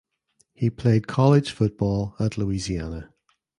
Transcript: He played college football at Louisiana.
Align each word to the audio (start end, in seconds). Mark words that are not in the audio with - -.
He 0.55 0.71
played 0.71 1.05
college 1.05 1.51
football 1.51 2.15
at 2.19 2.35
Louisiana. 2.35 3.13